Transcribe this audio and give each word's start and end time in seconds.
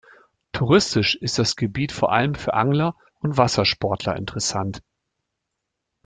Touristisch 0.51 1.13
ist 1.13 1.37
das 1.37 1.55
Gebiet 1.55 1.91
vor 1.91 2.11
allem 2.11 2.33
für 2.33 2.55
Angler 2.55 2.95
und 3.19 3.37
Wassersportler 3.37 4.15
interessant. 4.15 4.81